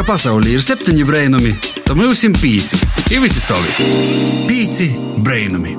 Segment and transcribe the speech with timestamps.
[0.00, 1.50] ka pasaulē ir septiņi brainami,
[1.84, 2.78] tad mums ir pieci.
[3.12, 3.84] Ir visi savi.
[4.48, 4.86] Pieci
[5.20, 5.74] brainami.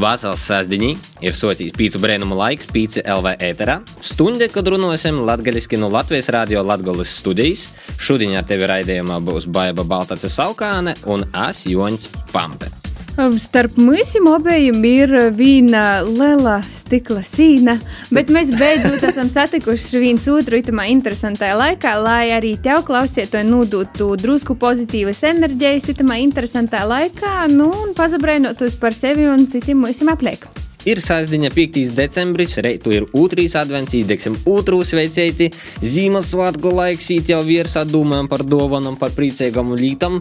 [0.00, 0.88] Vasaras sēdziņā
[1.26, 3.76] ir socijas pīcis brēnuma laiks, pīcis LV ēterā.
[4.00, 7.68] Stunde, kad runāsim latviešu no Latvijas radio Latvijas studijas.
[8.00, 12.85] Šodien ar tevi raidījumā būs Baiva Baltace Saukāne un Es Joņs Pampe.
[13.16, 17.78] Starp mums abiem ir viena liela stikla sīna,
[18.12, 24.10] bet mēs beidzot esam satikuši viens otru itamā interesantajā laikā, lai arī tev klausītāji nodotu
[24.20, 30.44] drusku pozitīvas enerģijas itamā interesantā laikā, nu un pazabrainotos par sevi un citiem mums apliek.
[30.86, 31.80] Ir sāsdiņa 5.
[31.96, 35.48] decembris, reitu ir otrs advents, īdeksim otru sveicēti,
[35.82, 40.20] Ziemassvētku laiks, īt jau virsā domājam par dovanām, par priecīgām lītām,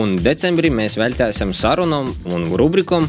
[0.00, 3.04] un decembrī mēs veltāsim sarunām un rubrikam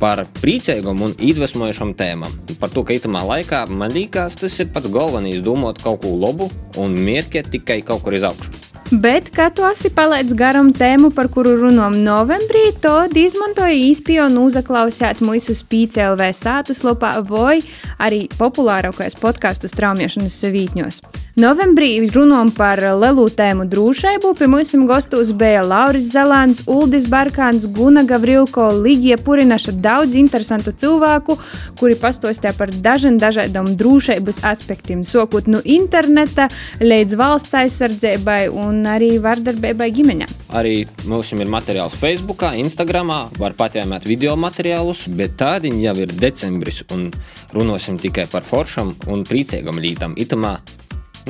[0.00, 2.34] par priecīgām un iedvesmojošām tēmām.
[2.60, 6.50] Par to, ka itamā laikā man liekas, tas ir pats galvenais domāt kaut ko labu
[6.78, 8.68] un mērķēt tikai kaut kur iz augšu.
[8.88, 14.40] Bet, kad tu esi palaidis garam tēmu, par kuru runājam novembrī, tad izmantoja īspēju un
[14.46, 17.58] uzaklausīt mūsu spīcēlvē sātu slopā vai
[18.00, 21.02] arī populārākais podkāstu straumiešanas vītņos.
[21.38, 24.32] Novembrī runājam par lielu tēmu drošību.
[24.34, 31.36] Pie mums gastos bija Lauris Zelāns, Uldis Barkāns, Guna Gavrilko, Ligija Purinaša, daudz interesantu cilvēku,
[31.78, 36.48] kuri pastāstīja par dažiem dažādiem drošības aspektiem, sākot no interneta
[36.82, 40.26] līdz valsts aizsardzībai un arī vardarbībai ģimenē.
[40.58, 40.74] Arī
[41.06, 47.12] mums ir materiāls Facebook, Instagram, var patēmēt video materiālus, bet tādi jau ir decembris un
[47.54, 50.18] runāsim tikai par foršam un priecīgam lītam.
[50.18, 50.56] Itamā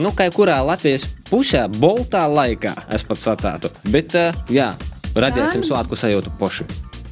[0.02, 3.72] nu, kā kurā Latvijas pusē, boltā laikā, es pat sacētu.
[3.92, 4.72] Bet, uh, jā,
[5.18, 6.68] radīsim svētku sajūtu poši.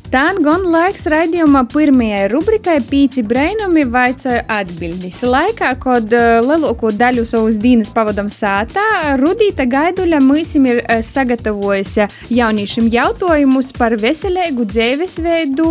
[0.06, 5.18] Tā gan laiks raidījumā pirmajai rubrikai Pīci Brainumi vaicāja atbildes.
[5.26, 8.86] Laikā, kad uh, lielāko daļu savas dienas pavadām sātā,
[9.18, 12.06] Rudīta Gaiduļa mūsim ir uh, sagatavojusi
[12.38, 15.68] jauniešiem jautājumus par veselīgu dzīvesveidu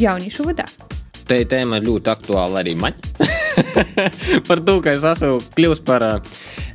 [0.00, 0.64] jauniešu vadā.
[1.24, 2.96] Tā tēma ir ļoti aktuāla arī man.
[4.48, 6.04] par to, ka es esmu kļuvis par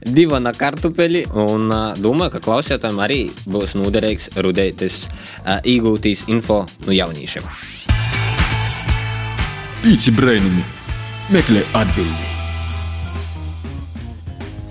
[0.05, 1.69] divana kartupeli un
[2.01, 5.03] domāju, ka klausītājiem arī būs noderīgs rudētis
[5.45, 7.45] iegūtīs info no jauniešiem.
[9.83, 10.65] Pīci brainami.
[11.29, 12.29] Meklē atbildi.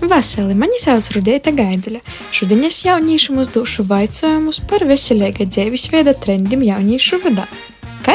[0.09, 1.99] Vasarī mani sauc Rudēta Gaiduļa.
[2.33, 7.45] Šodien es jauniešiem uzdošu jautājumus par veselīga dzīvesveida trendiem jauniešu vadā.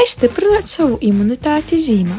[0.04, 2.14] Kā stiprināt savu imunitāti zīmē?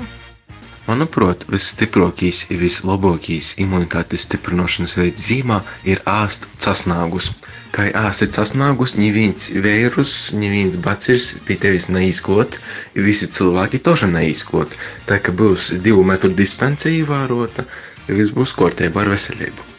[0.88, 7.28] Manuprāt, visstiprākais un vislabākais imunitātes stiprināšanas veids zīmā ir āst casnāgus.
[7.76, 12.58] Kā āsti casnāgus, neviens vīrus, neviens bacils pie tevis neizklot,
[12.98, 14.74] visi cilvēki toža neizklot.
[15.06, 17.68] Tā kā būs divu metru distancija ievērota,
[18.10, 19.70] viss būs kārtībā ar veselību.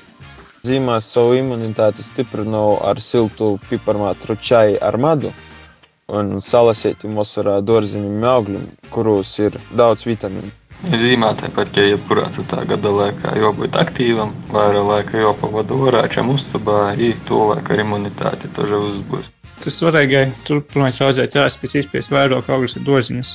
[0.62, 5.34] Zīmās savu imunitāti stiprinu ar siltu piparmātru čaju ar madu
[6.12, 10.53] un salasītiem vasarā dārziņiem augļiem, kuros ir daudz vitamīnu.
[10.93, 16.93] Zīmē tāpat, ka jebkurā citā gada laikā jābūt aktīvam, vairāk laika jāpavada orā, čem uztabā,
[17.00, 19.33] ir to laika ar imunitāti toža uzbūs.
[19.65, 23.31] Tas svarīgai turpināt raudzēt ēst pēc iespējas vairāk augļus un dārziņus.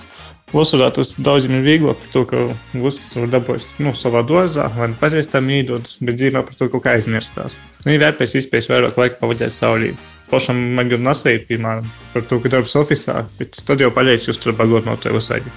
[0.52, 2.42] Vasarā tas daudziem ir vieglāk par to, ka
[2.76, 6.86] viss var dabūt nu, savā dozā, vai nu pazīstam īdot, bet dzīvē par to kaut
[6.86, 7.58] kā aizmirstās.
[7.86, 9.96] Nu, ir vērts pēc iespējas vairāk laika pavadīt saulī.
[10.32, 14.40] Pašam man gan nasēja, piemēram, par to, ka darbs oficiālā, bet tad jau paļaujas uz
[14.40, 15.52] to bagot no tevis aigi.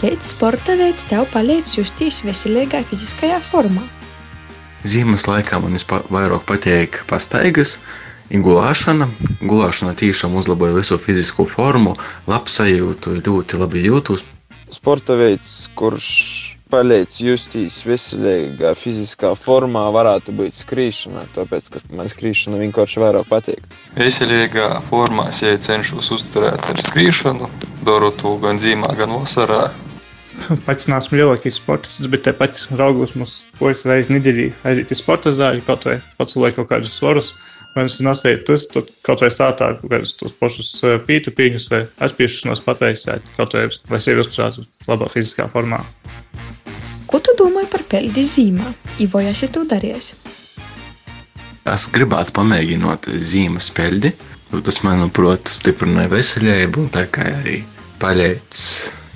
[0.00, 3.84] Kāds sporta veids tev palīdz justies veselīgā fiziskajā formā?
[4.84, 5.78] Ziemas laikā man
[6.12, 7.78] vairāk patīk pastaigas,
[8.28, 9.08] gulēšana.
[9.40, 11.94] Gulēšana tiešām uzlaboja visu fizisko formu,
[12.28, 14.26] labsajūtu, ļoti labi jūtos.
[14.74, 22.58] Sporta veids, kurš palīdz justies veselīgā fiziskā formā, varētu būt skrīšana, tāpēc, ka man skrīšana
[22.64, 23.68] vienkārši vairāk patīk.
[23.94, 27.50] Veselīgā formā es ja cenšos uzturēt ar skrīšanu,
[27.86, 29.68] daru to gan zīmā, gan vasarā.
[30.66, 35.62] Pats neesmu lielākais sportists, bet tāpat raugos mums pojas reizes nedēļā aiziet uz sporta zāli,
[35.66, 37.34] kaut vai pacelēt kaut kādus svarus.
[37.74, 40.74] Vai es nesēju tas, tad kaut vai sātā kaut kādus tos pašus
[41.06, 45.82] pītu pīņus vai atspiešanos pataisēt, kaut vai, lai sevi uzturētu labā fiziskā formā.
[47.14, 48.72] Ko tu domāji par peldi zīmē?
[49.04, 50.08] Ivo, esi tu darījis?
[51.70, 54.10] Es gribētu pamēģināt zīmes peļdi.
[54.50, 57.60] Tas, manuprāt, stiprināja veselību un tā kā arī
[58.02, 58.64] palīdz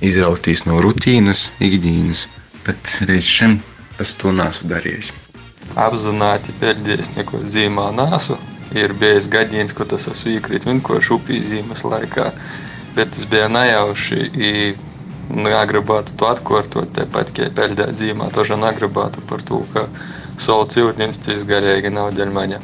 [0.07, 2.23] izrautīs no rutīnas, ikdienas,
[2.63, 3.59] bet līdz šim
[3.99, 5.11] es to neesmu darījis.
[5.75, 8.39] Apzināti pēdējais neko zīmā nesu.
[8.79, 12.31] Ir bijis gadījums, ka tas esmu iekrits vienkārši upī zīmes laikā,
[12.95, 14.29] bet tas bija nejauši.
[16.95, 19.85] Tāpat kā peļģēt zīmē, to jau negribētu par to, ka
[20.39, 22.59] Sola ciltnis tas galīgi nav dēļ maņa.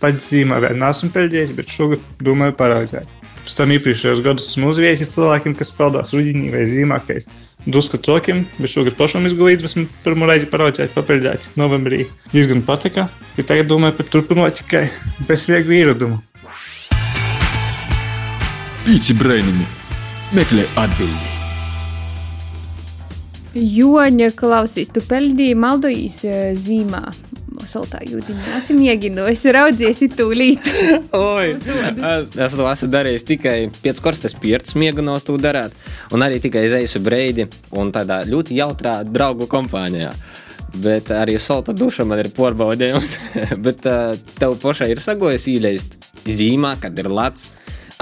[0.00, 3.08] Pats zīmē vēl neesmu peldējis, bet šogad domāju paraudzēt.
[3.46, 7.28] Pēc tam iepriekšējos gados esmu uzviesis cilvēkiem, kas peldās rudenī vai zīmākais.
[7.66, 12.08] Dusku tokiem, bet šogad pašam izglītību esmu pirmo reizi paraudzēt, papeldēt novembrī.
[12.34, 14.88] Diezgan patika, bet tagad domāju par turpinot tikai
[15.30, 16.20] bez vieglu ieradumu.
[18.86, 19.66] Pīci brainami.
[20.34, 21.35] Meklē atbildi.
[23.56, 27.02] Joņa klausīs, tu peldīji maldojīs eh, zīmā.
[27.66, 28.42] Saltā jūtiņā.
[28.58, 30.68] Esmu iegindojis, raudzies tūlīt.
[31.16, 35.74] Oi, es, es to esmu darījis tikai pēc korstas pieredzes, mieganos to darāt,
[36.14, 40.12] un arī tikai izēju breidi un tādā ļoti jautrā draugu kompānijā.
[40.76, 43.18] Bet arī solta duša man ir porbaudījums.
[43.66, 45.96] Bet uh, tev pašai ir sagojis īleist
[46.28, 47.54] zīmā, kad ir lats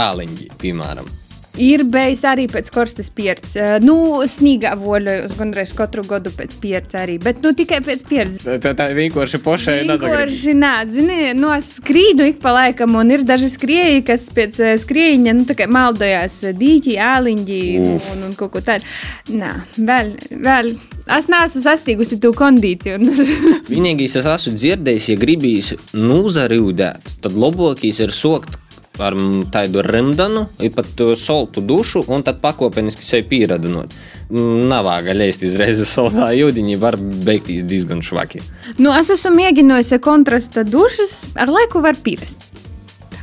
[0.02, 1.23] āliņģi, piemēram.
[1.60, 3.54] Ir bijis arī pēc korstas pieredzes.
[3.56, 3.96] Eh, Nu,
[4.26, 8.46] snīgā voļojos gandrīz katru gadu pēc pieredzes arī, bet nu tikai pēc pieredzes.
[8.62, 10.00] Tā, tā vienkārši nesagrib.
[10.02, 15.36] Vienkārši nē, zini, no skrīdu ik pa laikam, un ir daži skrēji, kas pēc skrējiņa,
[15.36, 18.88] nu, tā kā maldojās dīķi, āliņģi un, un kaut ko tādu.
[19.34, 20.74] Nē, vēl, vēl.
[21.04, 22.98] Es neesmu sasniegusi to kondīciju.
[23.72, 28.56] Vienīgais, es esmu dzirdējis, ja gribīs nūzarīdēt, tad labākais ir sokt
[29.02, 29.16] ar
[29.54, 33.94] tādu rindanu, pat to soltu dušu, un tad pakāpeniski sevi pieradinot.
[34.30, 38.42] Mm, Nav leist izreiz soltā jūdiņa, var beigties diezgan švaki.
[38.78, 42.50] nu, es esmu mēģinājusi kontrasta dušas, ar laiku var pierast.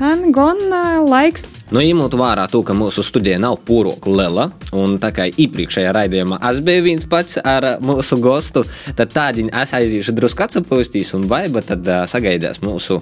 [0.02, 1.44] Gan, gan uh, laiks.
[1.72, 6.40] Nu, ņemot vērā to, ka mūsu studija nav pūroka lela, un tā kā iepriekšējā raidījumā
[6.50, 8.66] es biju viens pats ar mūsu gostu,
[8.98, 13.00] tad tādiņa es aiziešu drusku atsapūstīs, un vaiba tad ā, sagaidās mūsu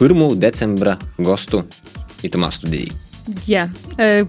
[0.00, 0.24] 1.
[0.40, 1.66] decembra gostu
[2.26, 2.94] itamā studijā.
[3.44, 3.66] Jā,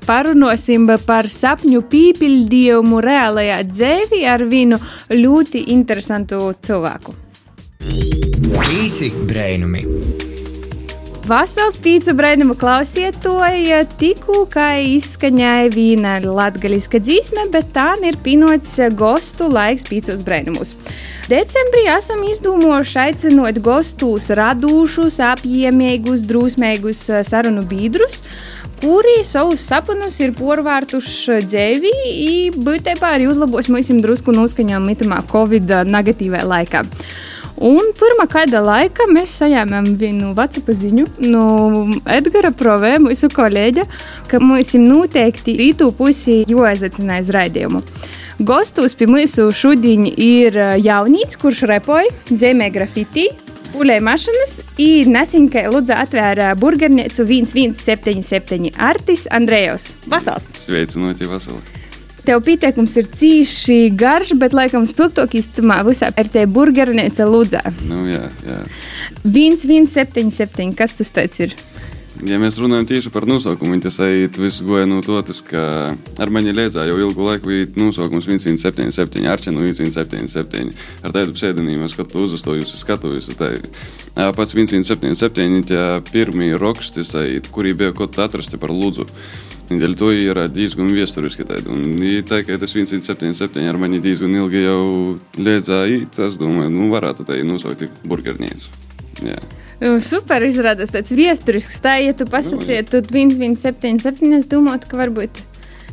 [0.04, 4.80] parunāsim par sapņu pīpildījumu reālajā dzīvē ar vienu
[5.14, 7.16] ļoti interesantu cilvēku.
[7.80, 9.86] Pīci brainami.
[11.30, 19.46] Vasals pīcu brainumu klausietoja tikko, kā izskaņāja viena latgaliska dzīsme, bet tā ir pinots gostu
[19.52, 20.74] laiks pīcos brainumus.
[21.30, 28.24] Decembrī esam izdomājuši aicinot gostus radūšus, apjēmīgus, drusmīgus sarunu biedrus,
[28.82, 31.98] kuri savus sapņus ir porvārtuši dzīvī,
[32.58, 36.88] būtībā arī uzlabos mums drusku noskaņām mitamā Covid negatīvā laikā.
[37.60, 41.44] Un pirmā kāda laika mēs saņēmām vienu WhatsApp ziņu no
[42.08, 43.84] Edgara Provē, mūsu kolēģa,
[44.32, 47.84] ka mums noteikti rītu pusi jāizacina uz raidījumu.
[48.48, 53.28] Gostos pie mūsu šodien ir jaunīts, kurš repoja, zemē grafitī,
[53.78, 59.92] Ulēja mašīnas, ir nesenkai Lūdzu atvēra burgernīcu 1177 Artis Andrejos.
[60.10, 60.50] Vasals!
[60.64, 61.79] Sveicināti, Vasarā!
[62.30, 67.64] Tev pieteikums ir cīši garš, bet laikam spilgtākais tamā visā ir te burgernīca Lūdzā.
[67.90, 68.58] Nu, jā, jā.
[69.26, 71.56] 1177, kas tas tāds ir?
[72.30, 75.64] Ja mēs runājam tieši par nosaukumu, tas eit viss goja no to, tas, ka
[76.22, 80.70] ar mani liedzā jau ilgu laiku bija nosaukums 1177, Arčenu 1177.
[81.02, 81.98] Ar tādu pseidonīmu es
[82.78, 83.34] skatojos.
[83.40, 85.84] Tā, ā, pats 1177, tie
[86.14, 87.10] pirmie raksti,
[87.50, 89.10] kuri bija kaut kā atrasti par Lūdzu.
[89.70, 91.46] Dēļ to ir diezgan vēsturiski.
[91.46, 91.70] tādi.
[91.70, 94.82] Un i tā kā tas 1177 ar mani diezgan ilgi jau
[95.38, 98.74] liedzā īt, es domāju, nu varētu tā nosaukt burgernīcu.
[99.28, 99.38] Jā.
[99.80, 101.78] Nu, super izrādās tāds vēsturisks.
[101.84, 105.40] Tā, ja tu pasakīji, tu 1177, es domāju, ka varbūt.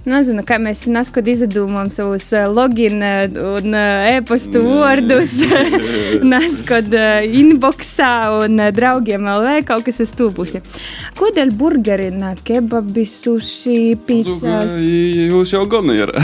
[0.06, 3.24] Nezinu, kā mēs neskatām izdomājam savus uh, login uh,
[3.56, 5.40] un uh, e-pastu vārdus,
[6.32, 8.12] neskatām inboxā
[8.44, 10.62] un draugiem LV kaut kas stūpusi.
[11.18, 14.76] Kodēļ burgerina, kebabi, suši, pizzas?
[14.78, 16.14] Jūs jau gan ir.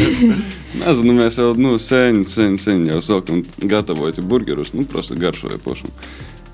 [0.80, 4.72] Nezinu, mēs jau nu, sen, sen, sen jau sākam gatavot burgerus.
[4.72, 5.92] Nu, prasa garšoja pašam.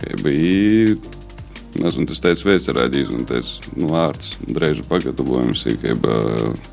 [0.00, 0.96] Kā bija,
[1.80, 5.94] nezinu, tas teica vēsturādījis un teica, nu, ārts, dreižu pagatavojums, kā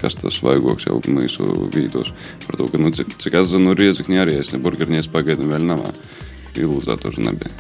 [0.01, 2.13] kas tas vaigoks jau mūsu vītos.
[2.47, 5.67] Par to, ka, nu, cik, cik es zinu, riezikņi arī es, ne burgernies pagaidām vēl
[5.71, 5.85] nav.
[6.59, 7.51] Ilūzā tur nebija.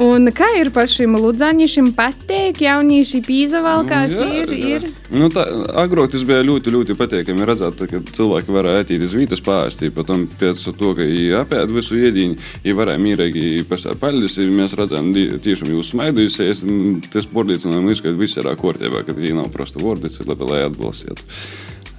[0.00, 4.76] Un kā ir par šīm ludzāņiem patīk, jaunieši pīzavalkās Nu, jā, ir, jā.
[4.78, 4.86] ir.
[5.10, 5.44] Nu, tā,
[5.82, 9.96] agrāk tas bija ļoti, ļoti patīkami redzēt, ka cilvēki varēja aiziet uz vietas pārsteigt.
[9.98, 14.38] Pēc pēc to, ka viņi apēda visu ēdienu, viņi varēja mierīgi pasāpēļus.
[14.60, 16.62] Mēs redzējām, di- tiešām jūs smaidusies.
[17.10, 21.26] Tas pārliecināja, ka viss ir kārtībā, ka viņi nav prosta vārdi, labi, lai atbalstītu.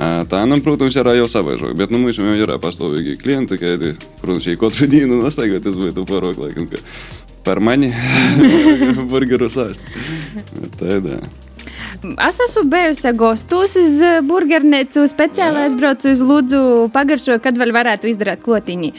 [0.02, 1.74] Там, прутом вчора я сам вижу.
[1.74, 5.60] Бет, ну ми ж вчора поставили клієнти, кайди, прутом ще й кот родій, ну настайго,
[5.60, 6.68] ти збито порок, лайком.
[7.44, 7.94] Пермані,
[9.10, 9.86] бургеру састь.
[10.80, 11.20] Та й да.
[12.02, 16.62] Es esmu bijusi gostos uz eh, burgernīcu, speciāli aizbraucu uz Lūdzu,
[16.96, 18.90] pagaršoju, kad vēl varētu izdarīt klotiņu.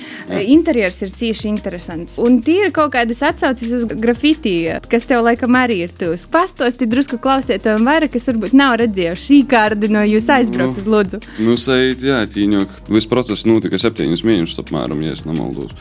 [0.52, 2.20] Interjers ir cīši interesants.
[2.22, 4.54] Un tie ir kaut kādas atsauces uz grafiti,
[4.90, 6.28] kas tev laikam arī ir tūs.
[6.30, 11.22] Pastosti drusku klausietojam vairāk, kas varbūt nav redzējuši šī kārdi no jūs aizbraukt uz Lūdzu.
[11.42, 12.78] Nu, sajūt, jā, tīņok.
[12.92, 15.74] Viss process notika septiņus mēnešus apmēram, ja es nemaldos.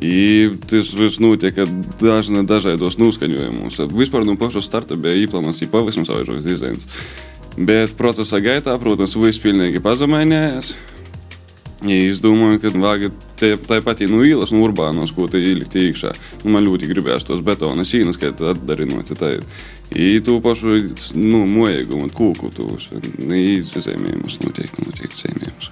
[0.00, 1.66] І ти ж весну тільки
[2.00, 3.80] навіть до сну skaņojimus.
[3.88, 6.84] Vispār nu pašas starta bija īplāns jau pavisam savaižoks dizains.
[7.56, 10.74] Bet procesa gaitā, protams, viss pilnīgi pazemainējās.
[11.86, 16.12] Ja es domāju, ka vajag tā pati nu, īlas, nu, urbānos, ko te ielikt iekšā.
[16.44, 19.12] Nu, man ļoti gribējās tos betona sīnas, kad atdarinot.
[19.16, 19.38] Tā,
[19.90, 20.82] и ту пашу,
[21.14, 22.78] ну, моего, вот, куку ту,
[23.32, 25.70] и за займемся, ну, тех, ну, тех, займемся.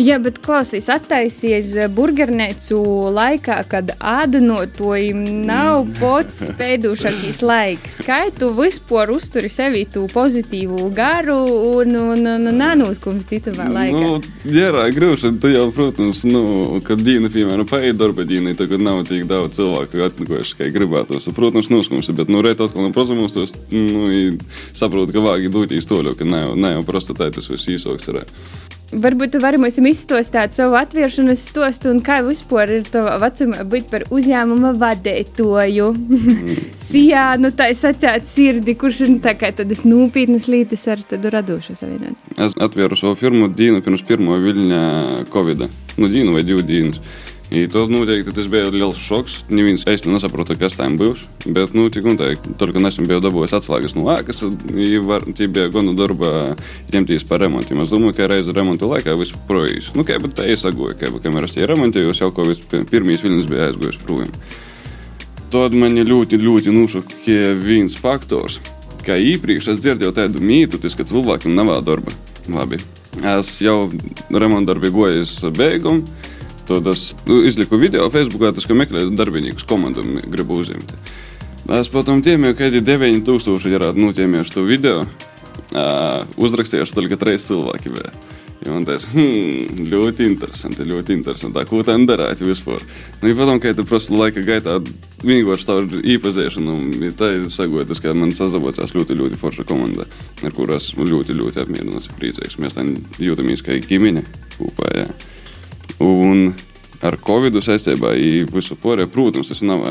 [0.00, 2.78] Jā, bet klausīs, attaisies burgernīcu
[3.12, 7.98] laikā, kad ādaņotājiem nav pats spēdušākais laiks.
[8.06, 11.36] Kā tu vispār uzturi sevi tu pozitīvu garu
[11.74, 14.00] un, un, un, un nanūskums citamā laikā?
[14.00, 14.16] Nu,
[14.48, 16.42] jā, grūši, tu jau, protams, nu,
[16.88, 21.28] kad dīna, piemēram, paiet darba dīna, tagad nav tik daudz cilvēku atnikojuši, kā gribētos.
[21.36, 23.36] Protams, noskums, bet, nu, rēt atkal no prozumos,
[23.68, 24.08] nu,
[24.72, 27.28] saprotu, ka vāgi dūtīs toļu, ka ne jau, ne jau prosta tā
[28.92, 33.88] Varbūt tu vari mums izstāstīt savu atvēršanas stostu un kā vispār ir tavā vecumā būt
[33.88, 35.88] par uzņēmuma vadītāju.
[36.90, 41.32] Sijā, nu tā ir sacēta sirdi, kurš ir tā kā tādas nopietnas lietas ar tādu
[41.32, 42.36] radošu savienojumu.
[42.36, 44.82] Es atvēru savu firmu dienu pirms pirmo viļņa
[45.32, 45.68] Covid.
[45.96, 47.00] Nu, dienu vai divu dienas.
[47.52, 49.34] I to noteikti tas bija liels šoks.
[49.52, 51.26] Neviens īsti nesaprota, kas tam būs.
[51.44, 54.40] Bet, nu, tik un tā, tur, ka nesen biju dabūjis atslēgas no ēkas,
[55.36, 56.30] tie bija gana darba
[56.94, 57.82] ņemties par remontiem.
[57.84, 59.90] Es domāju, ka reizē remonta laikā viss projīs.
[59.98, 63.50] Nu, kā bet tā iesagoja, ka kamēr es tie remontēju, jau kaut kas pirmīs vilnis
[63.50, 64.32] bija aizgojis projām.
[65.52, 68.62] Tad man ļoti, ļoti nušokēja viens faktors.
[69.04, 72.16] Kā iepriekš es dzirdēju tādu mītu, tas, ka cilvēkiem nav darba.
[72.48, 72.80] Labi.
[73.20, 73.90] Es jau
[74.32, 76.06] remonta darbi gojis beigumu
[76.67, 80.93] Tad es nu, izliku video Facebookā, tas, ka meklēju darbiniekus komandu un gribu uzņemt.
[81.77, 85.05] Es potom tiemēju, ka 9000 ir nutiemējuši to video.
[85.67, 87.91] Uh, uzrakstījuši tikai trīs cilvēki.
[87.95, 88.11] Bija.
[88.65, 91.63] Un tas hmm, ļoti interesanti, ļoti interesanti.
[91.69, 92.83] Ko tā darīt vispār?
[93.21, 94.79] Nu, ja padomā, ka tu просто laika gaitā
[95.21, 100.07] vienkārši tādu īpazīšanu, ja tā ir sagotas, ka man sazavocās ļoti, ļoti forša komanda,
[100.41, 102.57] ar kuru esmu ļoti, ļoti apmierināts un priecīgs.
[102.63, 102.85] Mēs tā
[103.21, 104.25] jūtamies kā ģimene
[104.57, 104.89] kopā.
[105.03, 105.07] Jā.
[106.03, 106.51] Un
[107.05, 108.13] ar Covid saistībā
[108.53, 109.83] visu pārējo, protams, tas nav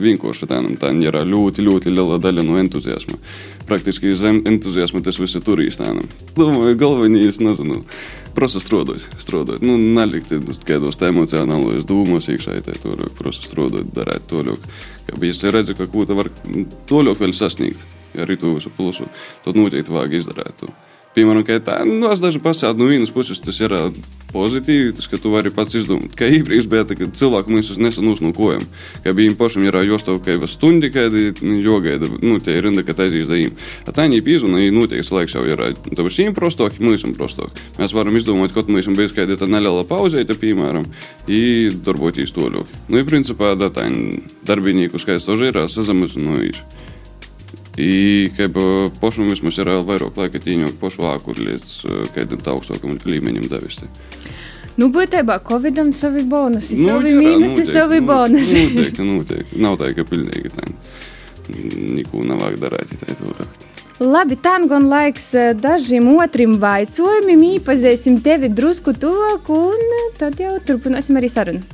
[0.00, 3.18] vienkārši tā, tā ir ļoti, ļoti liela daļa no entuziasma.
[3.68, 5.78] Praktiski zem entuziasma tas viss ir turīs.
[6.36, 7.82] Domāju, galvenais, nezinu,
[8.36, 9.62] просто strādāt, strādāt.
[9.62, 10.32] Nu, nelikt
[10.66, 14.74] kādos emocionālos dūmos iekšā, tā tur просто strādāt, darīt to ļoti.
[15.08, 16.32] Kā bija es redzu, ka ko tu var
[16.88, 19.08] to ļoti vēl sasniegt, ja arī to visu plusu,
[19.44, 20.64] tad noteikti vajag izdarīt.
[20.64, 20.72] To.
[21.13, 23.73] Piemēram, tā, nu, es daži pasāku, no nu, vienas puses tas ir
[24.33, 28.15] pozitīvi, tas, ka tu vari pats izdomāt, kā īpriekš bija, kad cilvēku mēs nesen nu,
[28.17, 28.63] uznūkojam,
[29.03, 33.27] ka viņiem pašiem ir jāstāvkaiva stundi, kad nu, jogaida, nu, tie ir rinda, ka taizīs
[33.29, 33.53] za viņiem.
[33.85, 37.13] A tā viņi pīzuna, viņi noteikti laiks jau ir, tev ir šīm prostok, mēs esam
[37.17, 37.61] prostok.
[37.77, 40.87] Mēs varam izdomāt, kaut mēs esam bijis kāda tā neliela pauzēta, piemēram,
[41.29, 42.73] i darbotīs toļok.
[42.89, 43.85] Nu, i principā, da tā,
[44.49, 46.91] darbinīku skaits toži ir, sazamazinojuši.
[47.78, 51.74] И как бы пошлым vismaz ir vairāk laika tīņot pošu vāku līdz
[52.16, 53.86] kādam augstākam līmeņam davesti.
[54.78, 58.60] Nu, būtībā Covidam savi bonusi, nu, savi jā, mīnusi, savi bonusi.
[58.68, 59.62] Noteikti, noteikti.
[59.62, 60.68] Nav tā, ka pilnīgi tā.
[61.96, 63.66] Neko nav vajag darīt, tā turāk.
[63.98, 71.18] Labi, tā gan laiks dažiem otrim vaicojumiem, iepazīsim tevi drusku tuvāk, un tad jau turpināsim
[71.18, 71.66] arī sarunu.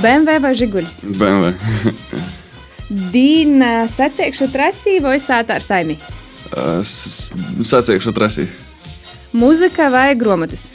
[0.00, 1.00] BMW vai Žigulis?
[1.04, 1.54] BMW.
[3.14, 5.98] Dīna sacīkšu trasī vai sātā ar saimi?
[6.50, 8.48] Sacīkšu trasī.
[9.36, 10.70] Mūzika vai grāmatas?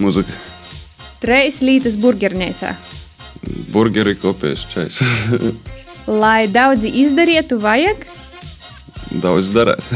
[0.00, 0.32] Mūzika.
[1.22, 2.74] Treis lītas burgernīcā.
[3.72, 4.98] Burgeri kopēs čais.
[6.22, 8.04] Lai daudzi izdarītu, vajag?
[9.22, 9.86] Daudz darīt.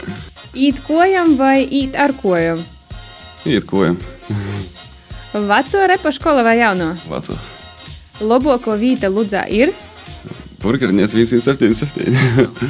[0.66, 2.60] īt kojam vai īt ar kojam?
[3.48, 3.96] Īt kojam.
[5.32, 6.92] Veco repa skola vai jauno?
[7.08, 7.38] Veco.
[8.20, 9.72] Labāko vieta Ludzā ir?
[10.60, 12.12] Burgernieks 177.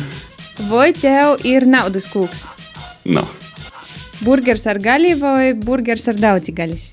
[0.70, 2.44] vai tev ir naudas kūks?
[3.10, 3.26] Nav.
[4.22, 6.86] Burgers ar gaļu vai burgers ar daudz gaļas?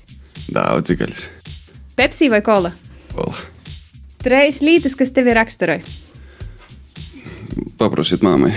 [0.50, 1.28] Daudz gaļas.
[1.98, 2.72] Pepsi vai kola?
[3.14, 3.46] Kola.
[4.24, 5.84] Trejas lietas, kas tev ir raksturoja.
[7.78, 8.54] Paprasiet mammai.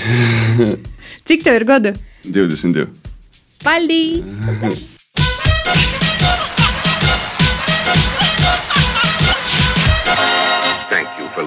[1.29, 1.93] Cik tev ir gadu?
[2.25, 2.87] 22.
[3.61, 4.87] Paldies!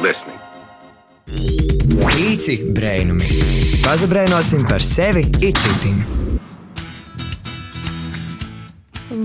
[0.04, 0.40] desmit.
[2.04, 3.40] Pīci brainumi.
[3.84, 6.04] Pazabrainosim par sevi itcitim.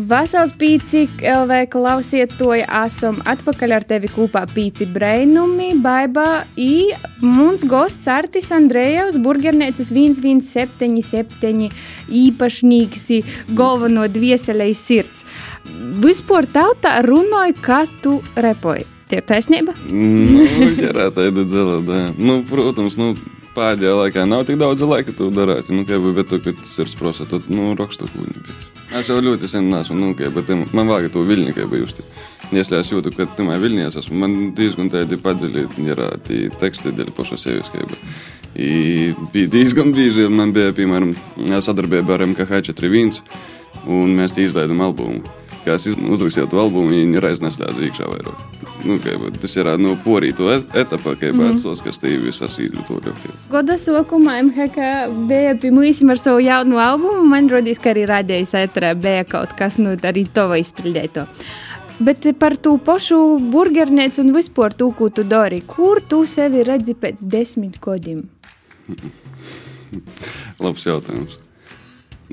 [0.09, 6.91] Vasals pīci LV klausietoja esam atpakaļ ar tevi kopā pīci brainumi, baibā i
[7.23, 11.71] mums gosts Artis Andrejevs, burgernēcis 1177
[12.21, 13.19] īpašnīgs i
[13.57, 15.25] galveno dvieselei sirds.
[16.05, 18.98] Vispār tautā runāja, ka tu repoji.
[19.10, 19.74] Tie ir taisnība?
[19.86, 20.44] Nu,
[20.80, 22.04] jā, tā ir dzela, jā.
[22.16, 23.12] Nu, protams, nu,
[23.54, 25.70] pēdējā laikā nav tik daudz laika to darīt.
[25.74, 28.62] Nu, kā jau bet, kad tas ir sprosa, tad, nu, rakstu kūņi bija.
[28.94, 32.06] Es jau ļoti sen neesmu, nu, kā, bet man vajag to viļņu, kā bijuši.
[32.52, 36.92] Если es jūtu, ka timā Viļņā es esmu, man diezgan tādi padziļi ir tie teksti
[36.94, 37.96] dēļ paša sevis, kā jau.
[38.54, 41.14] I bija diezgan bieži, man bija, piemēram,
[41.64, 43.18] sadarbība ar MKH41,
[43.90, 45.24] un mēs izlaidām albumu.
[45.69, 48.39] Kā es uzrakstīju albumu, viņi reiz neslēdza iekšā vairāk.
[48.89, 51.37] Nu, kā, tas ir no porīto etapa, kā Mhm.
[51.37, 51.65] bērns,
[52.09, 53.13] ir visas izglītoļu.
[53.51, 57.23] Goda sokumā MHK bija pie mums ar savu jaunu albumu.
[57.23, 61.27] Man rodīs, ka arī radījis etrā bija kaut kas, nu, arī to izpildēto.
[61.99, 66.95] Bet par to pašu burgernēcu un vispār to, ko tu dari, kur tu sevi redzi
[66.95, 68.23] pēc desmit gadiem?
[70.63, 71.37] Labs jautājums.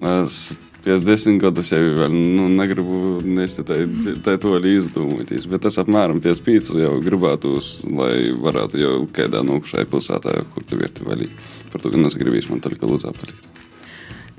[0.02, 3.80] Es pēc desmit gadus jau vēl nu, negribu nest tā,
[4.24, 9.42] tā to arī izdomāties, bet es apmēram pēc pīcu jau gribētos, lai varētu jau kādā
[9.46, 11.30] nokšai pilsētā, kur tu vērti valī.
[11.72, 13.52] Par to, ka nesagribīs man tikai lūdzā palikt.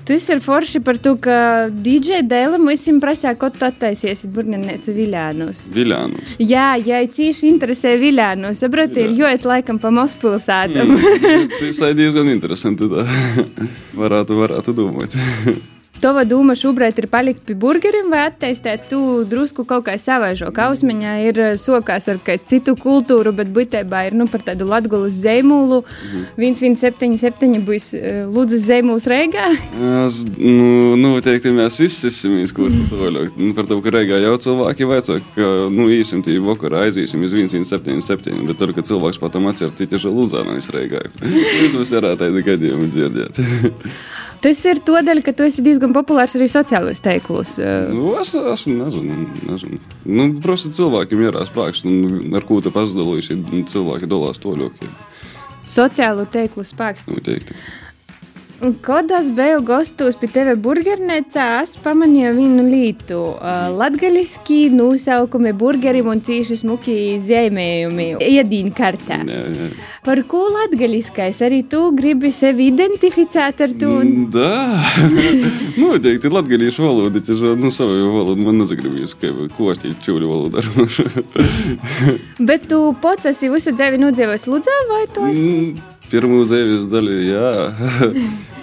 [0.08, 5.66] Tas ir forši par to, ka DJ Dēlam visiem prasīja, ko tu attaisiesi burgernēcu Viļānos.
[5.74, 6.32] Viļānus.
[6.40, 10.96] Jā, ja cīši interesē Viļānos, saproti, ir joet laikam pa Mospilsētam.
[10.96, 12.88] Mm, tas ir diezgan interesanti.
[12.88, 13.04] Tā.
[14.02, 15.18] varētu, varētu domāt.
[15.98, 20.52] Tava doma šobrīd ir palikt pie burgeriem vai attīstīt tu drusku kaut kā savaižo.
[20.54, 25.80] Kausmiņā ir eh, sokās ar citu kultūru, bet būtībā ir nu, par tādu latgulus zeimūlu.
[25.82, 26.28] Mhm.
[26.38, 29.48] 1177 būs eh, Lūdzes zeimūls Reigā.
[30.04, 33.34] Es, nu, noteikti mēs izsisimies, kur tu toļāk.
[33.34, 37.34] Nu, par to, ka Reigā jau cilvēki vaicā, ka, nu, īsim tī vakarā aiziesim uz
[37.34, 41.02] 1177, bet tur, ka cilvēks patam atcer tīķi žalūdzā, nevis Reigā.
[41.64, 43.42] Vismaz varētu tādi gadījumi dzirdēt.
[44.44, 47.56] Tas ir tādēļ, ka tu esi diezgan populārs arī sociālajos tēklos.
[47.90, 49.80] Nu, es esmu, nezinu, nezinu.
[50.06, 53.32] Nu, prosti cilvēkiem ierās spēks, un ar ko tu pasadalījies,
[53.72, 54.90] cilvēki dalās to ļoti.
[55.68, 57.08] Sociālo tēklu spēks.
[57.10, 57.58] Nu, teikti.
[58.58, 63.18] Kad es biju gastos pie tevis burgernīcā, es pamanīju vienu lietu.
[63.36, 69.68] Uh, Latvijasiski nosaukumi burgerim un cīši smuki zīmējumi iedīņu jā.
[70.02, 73.92] Par ko latviskais arī tu gribi sevi identificēt ar to?
[74.34, 74.50] Да,
[75.82, 78.42] noteikti latviešu valoda, tas ir nu, savu valodu.
[78.42, 80.66] Man nezagribīs, ka kostīt čūļu valodu ar
[82.50, 85.97] Bet tu pats esi visu dzīvi nodzīvojis Ludzā vai tu esi?
[86.08, 87.48] Pirmā dzīves daļa, jā.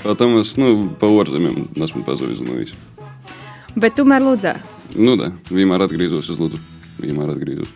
[0.05, 2.73] Potom es, nu, pa ārzemēm esmu pazudis.
[3.77, 4.55] Bet tomēr Ludzā.
[4.95, 6.61] Nu, da, vienmēr atgriezos uz Lūdzu.
[7.01, 7.73] Vienmēr atgriezos.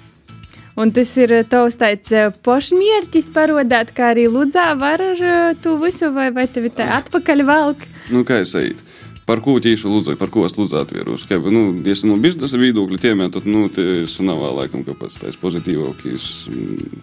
[0.79, 2.13] Un tas ir tavs tāds
[2.45, 5.23] pašmērķis parodēt, kā arī Ludzā var ar
[5.59, 7.83] to visu, vai, vai tevi tā atpakaļ valk?
[8.13, 8.77] Nu, kā es eju?
[9.29, 11.27] Par ko tieši lūdzu, par ko es lūdzu atvieros?
[11.29, 16.29] Kā, nu, ja no biznesa viedokļa tiem, tad nu, tas nav laikam kāpēc tāds pozitīvākais,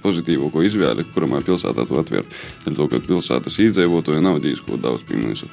[0.02, 2.34] pozitīvāko izvēle, kuramā pilsētā to atvērt.
[2.64, 5.44] Dēļ to, ka pilsētas iedzīvotāji nav diezko daudz mums.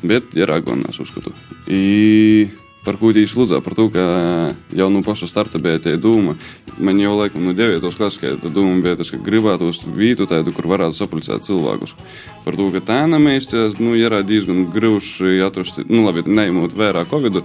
[0.00, 1.34] Bet ir agонās uzskatu.
[1.68, 2.48] I
[2.84, 5.96] par ko īsi lūdzā, par to, ka eh, jau no nu paša starta bija tā
[6.00, 6.36] doma.
[6.78, 10.54] Man jau laikam, nu, devītos klases, ka tā doma bija tas, ka gribētos vītu tādu,
[10.56, 11.96] kur varētu sapulcēt cilvēkus.
[12.46, 17.42] Par to, ka tēna meistars, nu, ir diezgan grūši atrast, nu, labi, neimot vērā Covid,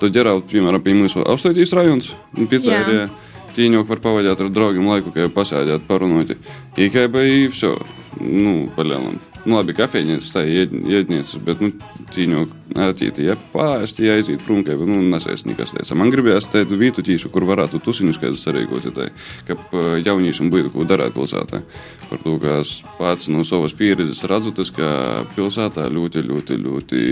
[0.00, 3.06] tad ģerāt, piemēram, pie mūsu austoitīs rajonus, nu, pizzērijā.
[3.06, 6.36] Eh, tīņok var pavadīt ar draugiem laiku, kā jau pasēdēt, parunot.
[6.76, 7.78] Ikai bija jau,
[8.20, 9.35] nu, palielināt.
[9.46, 11.68] Nu, labi, kafejnīcas, tā ir iednīcas, bet, nu,
[12.10, 15.94] tīņok atīt, ja pārst, ja aiziet prom, ka, nu, nesēs nekas teica.
[15.98, 19.06] Man gribējās tādu vietu tīšu, kur varētu tusiņus kādus sarīkot, ja tā,
[19.46, 21.62] ka jauniešiem būtu ko darīt pilsētā.
[22.10, 24.88] Par to, ka es pats no savas pieredzes redzu, tas, ka
[25.36, 27.04] pilsētā ļoti, ļoti, ļoti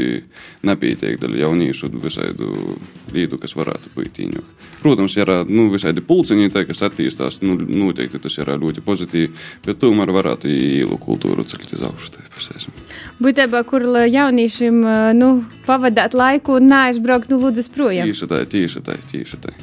[0.66, 2.50] nepietiek daļa jauniešu visādu
[3.14, 4.68] lietu, kas varētu būt tīņok.
[4.82, 9.32] Protams, ir nu, visādi pulciņi, tā, kas attīstās, nu, noteikti tas ir ļoti pozitīvi,
[9.64, 12.23] bet tomēr varētu īlu kultūru celt iz augšu.
[12.32, 12.72] Pasēsim.
[13.22, 15.32] Būtībā, kur la jauniešiem eh, nu,
[15.66, 18.08] pavadāt laiku un neaizbraukt no Lūdzes projām.
[18.08, 19.54] Tīši tā, tīši tā, tīši tā.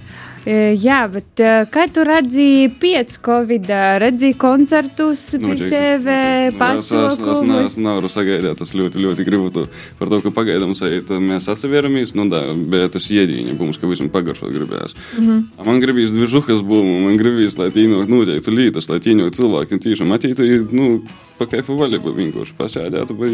[0.41, 3.67] E, Jā, bet eh, kā tu redzi pēc Covid,
[4.01, 6.15] redzi koncertus, Nu, pie sevi
[6.47, 7.75] Es pasaukumus?
[7.77, 9.67] nevaru sagaidīt, tas ļoti, ļoti gribu to.
[9.99, 14.09] Par to, ka pagaidām sēž, mēs atsevieramies, nu da, bet tas iedīņa būs, ka visam
[14.09, 14.97] pagaršot gribējās.
[15.19, 15.43] Mhm.
[15.61, 20.09] A Man gribīs dvižukas būmu, man gribīs, lai tīnok noteikti lītas, lai tīnok cilvēki tīšām
[20.17, 21.03] attītu, nu,
[21.41, 23.31] pa kaifu vaļību vienkārši pasēdētu, vai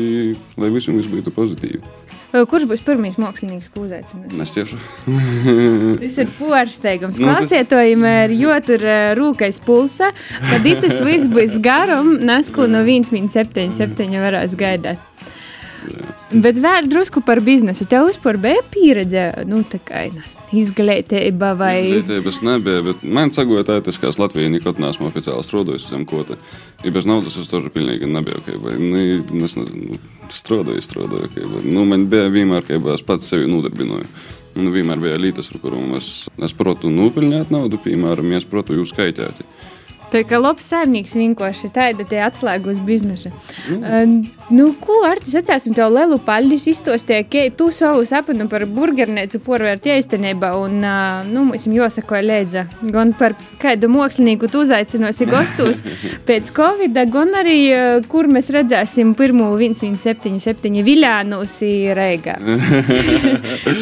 [0.63, 1.83] lai visam viss būtu pozitīvi.
[2.27, 4.33] Kurš būs pirmais mākslinieks, ko uzaicināt?
[4.43, 4.77] Es tieši.
[6.01, 7.19] Tas ir porsteigums.
[7.19, 8.03] Nu, tas- Klausietojam,
[8.35, 10.11] jo tur eh, rūkais pulsa,
[10.49, 14.99] kad itas viss būs garam, nesko no 1,77 varēs gaidāt.
[16.27, 17.85] Bet vēl drusku par biznesu.
[17.87, 20.01] Tev vispār bija pieredze, nu, tā kā
[20.51, 21.75] izglītība vai...
[21.85, 26.03] Izglītības nebija, bet man sagoja tā, tas, ka es Latvijā nekad neesmu oficiāli strādājis zem
[26.09, 26.35] kota.
[26.83, 28.43] Ja bez naudas es tur pilnīgi nebiju.
[28.43, 29.05] Kā, vai, nu,
[29.47, 30.01] es nezinu,
[30.35, 31.31] strādāju, strādāju.
[31.31, 34.11] Kā, vai, nu, man bija vienmēr, ka es pats sevi nodarbināju.
[34.57, 36.11] Nu, vienmēr bija lītas, ar kurām es,
[36.43, 39.45] es protu nopelnīt naudu, piemēram, es protu jūs skaitēt.
[40.11, 43.31] Tā kā labs saimnieks vienkārši tāda te atslēga uz biznesa.
[43.67, 44.21] Mm.
[44.47, 49.89] Nu, ko Artis, atcēsim tev lielu paldies, izstostīja, ka tu savu sapnu par burgernēcu porvērt
[49.91, 55.83] īstenībā, un, ā, nu, mums jāsako lēdza, gan par kādu mākslinieku tu uzaicinosi gastos
[56.29, 61.57] pēc Covid, gan arī, ā, kur mēs redzēsim pirmo 177 viļānus
[61.99, 62.37] Reigā.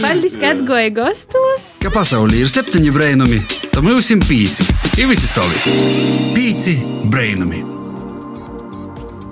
[0.01, 1.75] paldies, ka atgoja gastos!
[1.85, 4.65] Ka pasaulē ir septiņi brainami, tad mums ir pīci.
[4.97, 6.14] Ir visi savi.
[6.35, 6.77] Pīci
[7.11, 7.84] brainami.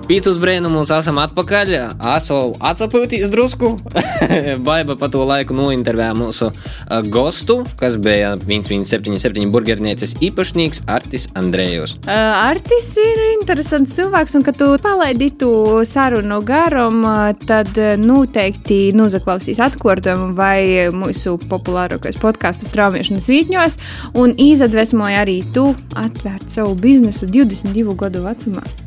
[0.04, 1.70] Pīcis brīnumus esam atpakaļ.
[1.96, 3.70] Esmu atsapūtījis drusku.
[4.66, 11.96] Baiba pa to laiku nointervēja mūsu uh, gostu, kas bija 177 burgernieces īpašnieks Artis Andrejus.
[12.04, 15.50] Uh, Artis ir interesants cilvēks, un, kad tu palaidi tu
[15.88, 17.72] sarunu garam, uh, tad
[18.04, 23.80] noteikti nozaklausīs atkārtojumu vai mūsu populārākais podkāstu straumēšanas vītņos,
[24.20, 28.83] un izadvesmoja arī tu atvērt savu biznesu 22 gadu vecumā.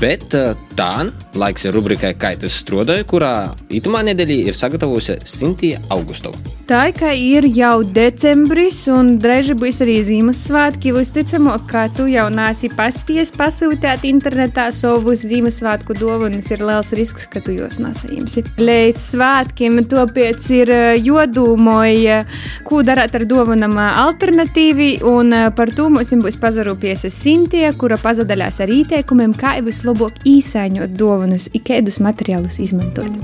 [0.00, 1.06] Bet uh, tā
[1.38, 3.34] laiks ir rubrikai Kaitas strodoja, kurā
[3.74, 6.40] itamā nedēļā ir sagatavojusi Sintīna Augustova.
[6.64, 12.70] Tā kā ir jau decembris, un drīz būs arī Ziemassvētki, visticamāk, ka tu jau nāsi
[12.72, 16.48] paspies pasūtīt internetā savus Ziemassvētku dāvanas.
[16.54, 18.46] Ir liels risks, ka tu jos nesaņemsi.
[18.64, 22.22] Līdz svētkiem tāpēc ir eh, jodomāja,
[22.64, 28.62] ko darīt ar dāvanām alternatīvi, un eh, par to mums būs pazarūpies Sintīna, kura pazadaļās
[28.64, 33.20] ar ieteikumiem, kā vislabāk īsāņot dāvanas, ikādus materiālus izmantot.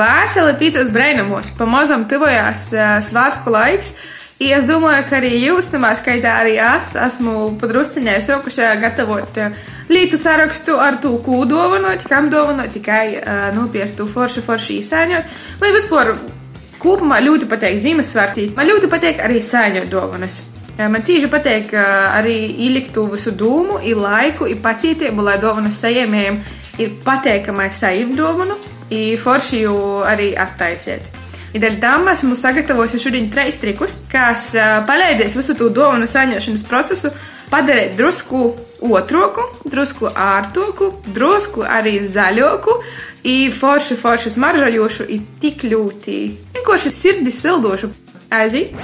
[0.00, 3.94] Vēseli pīcis brainamos, pamazam tuvojās uh, svētku laiks.
[4.40, 9.36] I es domāju, ka arī jūs, nemaz skaitā arī es, esmu padrusciņai sākušā gatavot
[9.92, 15.36] lītu sarakstu ar to, ko dāvinot, kam dāvinot, tikai uh, nopirkt to foršu, foršu īsāņot.
[15.60, 16.14] Vai vispār
[16.80, 18.46] kopumā ļoti patīk Ziemassvētki.
[18.56, 20.40] Man ļoti patīk arī sēņot dāvanas.
[20.80, 26.40] Man cīņa patīk arī ielikt to visu dūmu, ir laiku, ir pacietību, lai dāvanas saņēmējiem
[26.80, 28.56] ir patīkamai saņemt dāvanu,
[28.90, 29.76] ir forši jau
[30.06, 31.10] arī attaisiet.
[31.50, 34.52] Dēļ tam esmu sagatavojusi šodien trīs trikus, kas
[34.86, 37.10] palīdzēs visu to dāvanu saņemšanas procesu
[37.50, 38.42] padarīt drusku
[38.86, 42.76] otroku, drusku ārtoku, drusku arī zaļoku,
[43.26, 46.20] ir forši, forši smaržojošu, ir tik ļoti
[46.54, 47.90] vienkārši sirdi sildošu.
[48.30, 48.78] Aiziet!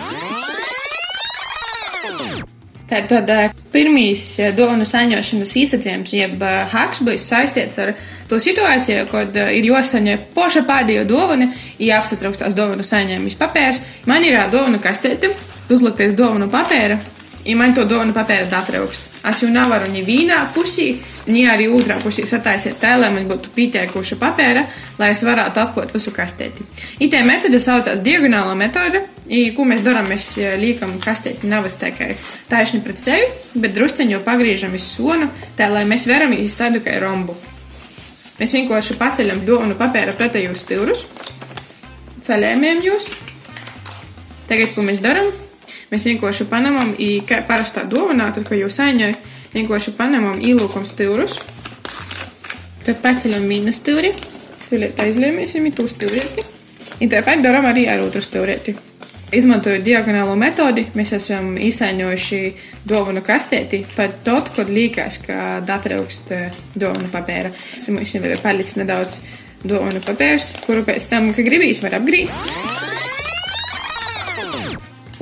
[2.87, 3.31] Tātad
[3.72, 7.96] pirmīs dāvanu saņemšanas īsacījums, jeb haks, būs saistīts ar
[8.31, 11.51] to situāciju, kad ir jāsaņem poša pēdējo dāvanu,
[11.83, 13.83] ja apsatraukstās dāvanu saņēmīs papērs.
[14.07, 15.33] Man ir dāvanu kastēti,
[15.66, 17.01] uzliktais dāvanu papēra,
[17.42, 19.11] ja man to dāvanu papēra atraukst.
[19.27, 20.92] Es jau nevaru ni vienā pusī,
[21.27, 24.62] ni arī otrā pusī sataisīt tā, lai man būtu pietiekuša papēra,
[25.01, 26.66] lai es varētu apkot visu kastēti.
[27.03, 32.12] Itē metode saucās diagonāla metode, I, ko mēs darām, mēs liekam kastēti navas tikai
[32.46, 33.26] taisni pret sevi,
[33.58, 35.26] bet drusceņi jau pagriežam iz sonu,
[35.58, 37.34] tā lai mēs veramies tādu kā rombu.
[38.38, 41.06] Mēs vienkārši paceļam donu papēra pretējos stilrus,
[42.22, 43.08] ceļējumiem jūs.
[44.46, 45.32] Tagad, ko mēs darām,
[45.90, 46.94] mēs vienkārši panamam,
[47.26, 51.38] kā parastā dovanā, tad, ko jūs saņēmāt, vienkārši panamam īlūkam stilrus,
[52.86, 54.12] tad paceļam vienu stilri,
[54.68, 56.46] tuliet aizliemēsim i tu stilrieti,
[57.02, 58.76] i tāpat darām arī ar otru stilrieti.
[59.34, 62.40] Izmantojot diagonālo metodi, mēs esam izsaiņojuši
[62.86, 66.30] dāvanu kastēti pat tad, kad liekas, ka datraukst
[66.78, 67.50] dāvanu papēra.
[67.90, 69.18] Mums jau ir palicis nedaudz
[69.66, 72.38] dāvanu papērs, kuru pēc tam, kad gribīs, var apgrīzt.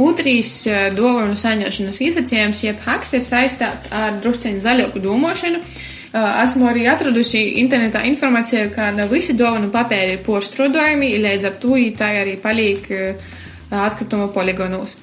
[0.00, 5.60] Otrs eh, dāvanu saņemšanas izsacījums, jeb haks, ir saistīts ar drusciņu zaļāku domāšanu.
[5.60, 11.56] Eh, esmu arī atradusi internetā informāciju, ka ne visi dāvanu papēri ir porstrādājumi, līdz ar
[11.62, 13.32] to tā arī paliek eh,
[13.82, 14.96] atkrituma poligonos.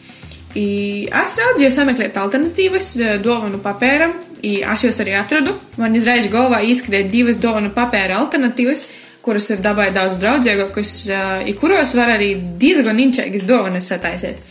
[0.57, 2.89] I es raudzīju sameklēt alternatīvas
[3.23, 5.55] dāvanu papēram, es jūs arī atradu.
[5.79, 8.87] Man izraiz galvā izskrēja divas dāvanu papēra alternatīvas,
[9.23, 10.95] kuras ir dabai daudz draudzīgākas,
[11.47, 14.41] i kuros var arī diezgan inčīgas dāvanas sataisīt.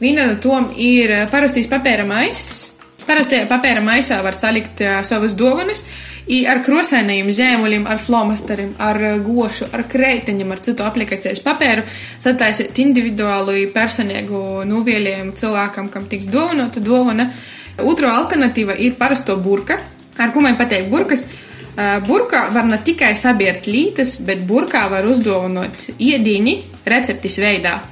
[0.00, 2.72] Viena no tām ir parastīs papēra maiss.
[3.06, 5.84] Parastajā papēra maisā var salikt uh, savas dāvanas,
[6.50, 11.84] ar krosēniem zīmoliem, ar flomasteriem, ar gošu, ar kreiteņiem, ar citu aplikācijas papēru,
[12.18, 17.30] sataisīt individuālu personīgu nuvielējumu cilvēkam, kam tiks dāvanota dāvana.
[17.86, 19.78] Otra alternatīva ir parasto burka,
[20.18, 21.26] ar ko man patīk burkas.
[21.76, 26.54] Burkā var ne tikai sabiert lītas, bet burkā var uzdāvināt iedīņi
[26.88, 27.82] receptes veidā.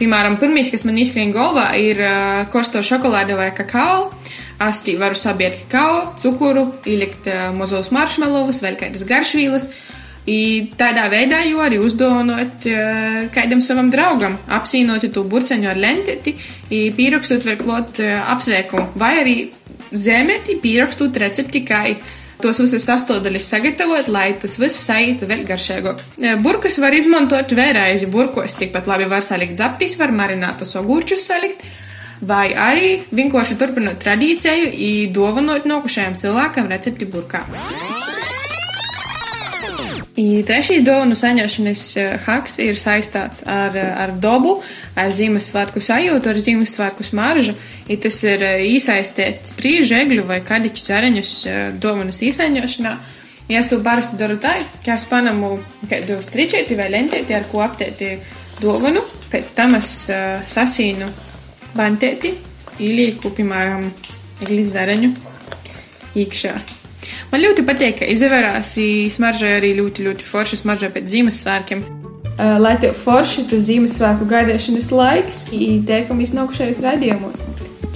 [0.00, 2.00] Piemēram, pirmais, kas man izskrien galvā, ir
[2.52, 4.10] korsto šokolāde vai kakao.
[4.62, 9.68] Asti varu sabiet kakao, cukuru, ielikt uh, mazos maršmelovus, vēl kādas garšvīlas.
[10.26, 16.34] I tādā veidā jau arī uzdāvinot uh, kādam savam draugam, apsīnot to burceņu ar lenteti,
[16.70, 19.36] pierakstot vēl klot uh, apsveikumu, vai arī
[19.92, 21.84] zemeti pierakstot recepti, kā
[22.42, 26.02] tos visas sastāvdaļas sagatavot, lai tas viss saītu vēl garšīgāk.
[26.44, 31.64] Burkus var izmantot vēlreiz burkos, tikpat labi var salikt zaptis, var marinātus ogurčus salikt,
[32.20, 37.44] vai arī vienkārši turpinot tradīciju, īdovanot nokušajam cilvēkam recepti burkā.
[40.16, 41.80] I trešais dāvanu saņemšanas
[42.24, 44.54] haks ir saistīts ar, ar dabu,
[44.96, 47.52] ar Ziemassvētku sajūtu, ar Ziemassvētku smaržu.
[47.92, 51.34] I tas ir iesaistīts prīžegļu vai kadiķu zareņus
[51.84, 52.94] dāvanas īsaņošanā.
[53.52, 57.60] Ja es to parasti daru tā, ka es panamu kādu stričēti vai lentēti, ar ko
[57.62, 58.16] aptēti
[58.64, 61.12] dāvanu, pēc tam es uh, sasīnu
[61.76, 62.32] bantēti,
[62.82, 63.90] ielieku, piemēram,
[64.44, 65.12] glīz zareņu
[66.16, 66.54] iekšā.
[67.30, 68.76] Man ļoti patīk, ka izvērās
[69.14, 71.84] smaržai arī ļoti, ļoti forši smaržai pēc Ziemassvētkiem.
[72.60, 77.44] Lai tev forši tas Ziemassvētku gaidīšanas laiks, ieteikumi iznākušajos raidījumos.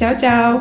[0.01, 0.61] Čau, čau!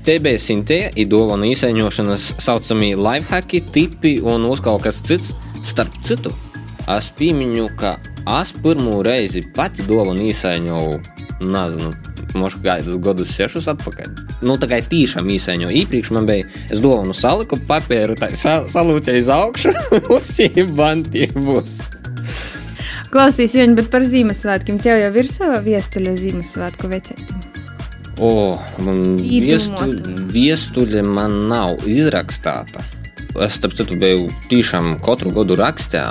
[0.00, 5.36] TB Sintēja ir dāvana īsaiņošanas saucamie lifehacki, tipi un uz kaut kas cits.
[5.60, 6.32] Starp citu,
[6.96, 7.96] es piemiņu, ka
[8.40, 11.00] es pirmo reizi pati dāvanu īsaiņoju,
[11.40, 11.92] nezinu,
[12.34, 14.10] Možda gaidu gadus sešus atpakaļ.
[14.46, 19.24] Nu, tā kā tīšām īsaiņo iepriekš man bija, es dāvanu saliku papīru, tā sa salūcēju
[19.24, 19.74] uz augšu,
[20.14, 21.76] uz šiem bantiem būs.
[23.10, 27.40] Klausīs viņu, bet par Ziemassvētkiem tev jau ir sava viestuļa Ziemassvētku vecēta.
[28.20, 32.84] O, man viestuļa, viestuļa man nav izrakstāta.
[33.40, 36.04] Es, starp citu, biju tiešām katru gadu rakstā,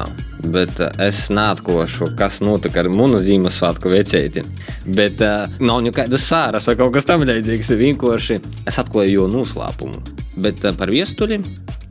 [0.45, 4.45] bet uh, es neatklāšu, kas notika ar manu Ziemassvētku vecēti.
[4.86, 7.73] Bet uh, nav nekādas sāras vai kaut kas tamlīdzīgs.
[7.80, 10.02] Vienkārši es atklāju jau noslēpumu.
[10.39, 11.45] Bet uh, par viestuļiem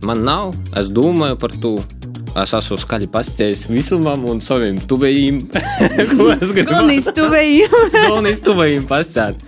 [0.07, 0.57] man nav.
[0.79, 1.79] Es domāju par to.
[2.39, 5.41] Es esmu skaļi pasakījis visumam un saviem tuvējiem,
[6.13, 6.69] ko es gribu.
[6.71, 7.79] Galvenais tuvējiem.
[7.97, 9.41] Galvenais tuvējiem pasakāt.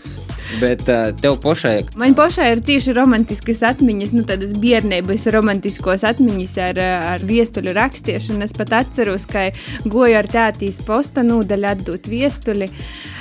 [0.59, 1.77] Bet uh, tev pašai.
[2.01, 6.81] Man pašai ir tieši romantiskas atmiņas, nu, tādas bērnības romantiskos atmiņas ar,
[7.15, 8.43] ar viestuļu rakstīšanu.
[8.47, 9.49] Es pat atceros, ka
[9.87, 12.71] goju ar tētīs posta nūdaļu atdot viestuļi.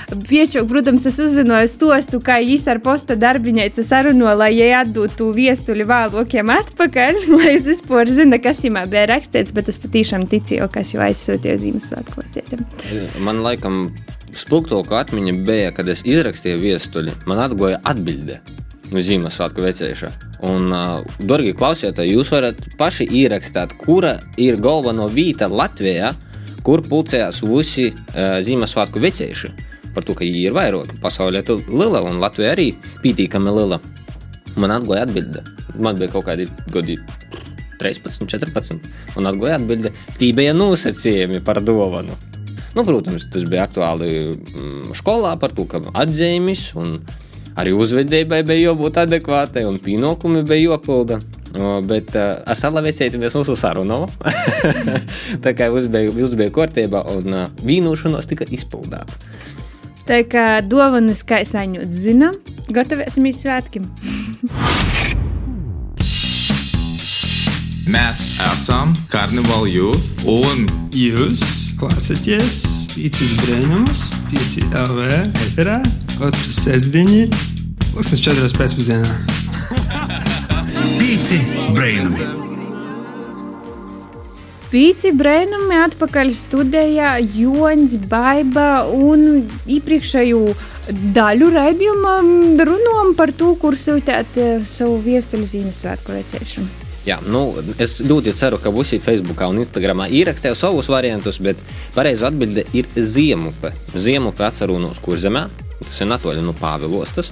[0.10, 5.86] Piečok, protams, es uzzināju stostu, kā viņš ar posta darbinīcu saruno, lai viņi atdotu viestuļi
[5.90, 10.96] vēlokiem atpakaļ, lai es vispār zinu, kas viņam bija rakstīts, bet es patiešām ticēju, kas
[10.96, 12.66] jau aizsūtīja Ziemassvētku vecētam.
[13.22, 13.84] Man laikam
[14.38, 18.40] spilgtākā atmiņa bija, kad es izrakstīju viestuļi, man atgoja atbilde.
[18.90, 20.10] No Ziemassvētku vecēša.
[20.50, 26.16] Un, uh, darbie klausītāji, jūs varat paši ierakstīt, kura ir galvenā vieta Latvijā,
[26.66, 29.52] kur pulcējās visi uh, Ziemassvētku vecēši.
[29.94, 30.98] Par to, ka viņi ir vairāki.
[31.04, 32.72] Pasaulē ir liela un Latvija arī
[33.04, 33.80] pītīkami liela.
[34.58, 35.44] Man atgoja atbilde.
[35.78, 36.98] Man bija kaut kādi gadi
[37.80, 39.94] 13, 14, un atgoja atbilde.
[40.18, 42.18] Tī bija nosacījumi par dāvanu.
[42.76, 47.00] Nu, protams, tas bija aktuāli mm, skolā par to, ka atzīmes un
[47.60, 51.20] arī uzvedībai bija jābūt adekvātai un pienākumi bija jāpilda.
[51.90, 54.04] Bet uh, ar savu vecīti mēs mūsu sarunu.
[55.44, 59.18] tā kā viss bija, kārtībā un uh, vīnošanos tika izpildīta.
[60.10, 62.38] Tā kā dāvanas, kā saņemt, zinām,
[62.74, 63.90] gatavojamies svētkiem.
[67.90, 71.42] Mēs esam Carnival Youth, un jūs
[71.80, 72.60] klausāties
[72.94, 75.08] Pīcis Brēnumus, Pīci LV
[75.48, 75.80] eterā
[76.20, 76.52] katru
[77.90, 79.10] pusnes četras pēcpusdienā.
[81.00, 81.40] Pīci
[81.74, 82.28] Brēnumi!
[84.70, 90.44] Pīci brēnumi atpakaļ studijā Joņs, Baiba un iepriekšēju
[91.16, 92.14] daļu raidījumā
[92.70, 96.89] runājam par to, kur sūtīt eh, savu viestuļu Ziemassvētku veicēšanu.
[97.08, 101.62] Jā, nu, es ļoti ceru, ka visi Facebook un Instagram ierakstīja savus variantus, bet
[101.96, 103.72] pareizā atbilde ir ziemupe.
[103.96, 105.46] Ziemupe atcerūnos kurzemē,
[105.86, 107.32] tas ir natoļi no Pāvilostas.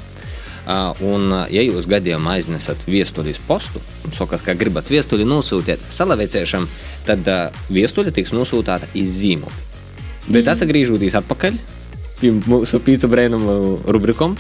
[0.67, 6.67] Uh, un, ja jūs gadījumā aiznesat viestuļus postu un sakat, ka gribat viestuļu nosūtīt salavēciešam,
[7.08, 9.53] tad uh, viestuļa tiks nosūtīta iz zīmu.
[10.27, 11.56] Bet atgriežoties atpakaļ
[12.19, 14.36] pie mūsu pīcis brēnumu rubrikam,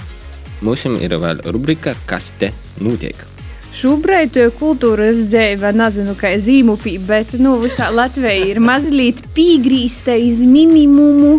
[0.59, 2.51] mums ir vēl rubrika, kas te
[2.83, 3.36] notiek.
[3.77, 11.35] Šobrīd kultūras dzīve, nezinu, kā zīmupī, bet nu, visā Latvijā ir mazliet piegrīzta iz minimumu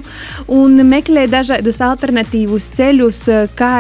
[0.55, 3.21] un meklē dažādus alternatīvus ceļus,
[3.59, 3.73] kā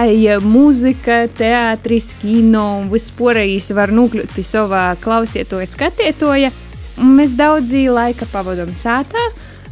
[0.42, 6.50] mūzika, teātris, kino un vispārējais var nokļūt pie savā klausītoja, skatītoja.
[6.98, 9.22] Mēs daudz laika pavadām sātā.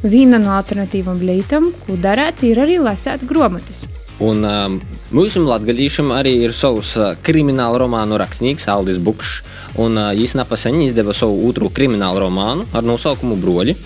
[0.07, 3.89] Viena no alternatīvām lietām, ko darīt, ir arī lasīt grāmatas.
[4.25, 4.79] Un um,
[5.13, 9.43] mūsu latgadīšam arī ir savs uh, krimināla romānu rakstnieks Aldis Bukšs,
[9.83, 13.77] un uh, viņš nepasen izdeva savu otru kriminālu romānu ar nosaukumu Broļi.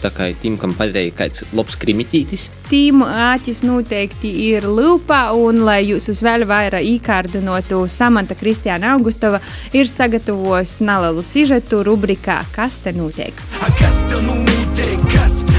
[0.00, 2.46] Tā kā tiem, kam patīk kāds labs krimitītis.
[2.70, 9.42] Tīm āķis noteikti ir lūpā, un, lai jūs uz vēl vairāk īkārdinotu, Samanta Kristiāna Augustova
[9.76, 13.44] ir sagatavojusi nelielu sižetu rubrikā Kas te notiek?
[13.60, 15.04] A kas te notiek?
[15.12, 15.49] Kas, kas,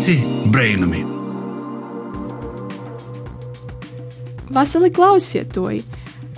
[0.00, 0.14] Pīci
[0.48, 1.02] brainami!
[4.48, 5.66] Vasarī klausiet to!